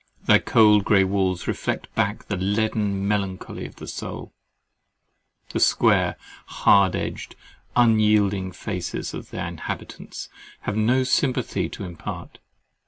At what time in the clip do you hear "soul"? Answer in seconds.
3.85-4.33